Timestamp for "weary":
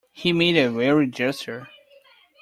0.71-1.05